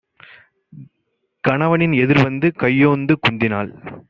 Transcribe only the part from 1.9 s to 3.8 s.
எதிர்வந்து கையோய்ந்து குந்தினாள்.